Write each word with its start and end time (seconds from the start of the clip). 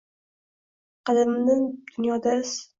Qadamidan 1.11 1.63
dunyoda 1.93 2.37
iz. 2.43 2.59